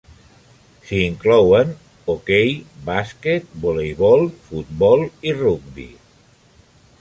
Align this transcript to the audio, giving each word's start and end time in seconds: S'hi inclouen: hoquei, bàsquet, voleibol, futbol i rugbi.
S'hi 0.85 1.01
inclouen: 1.07 1.75
hoquei, 2.13 2.49
bàsquet, 2.87 3.53
voleibol, 3.67 4.25
futbol 4.49 5.05
i 5.33 5.37
rugbi. 5.43 5.87